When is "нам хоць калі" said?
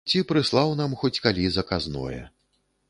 0.81-1.45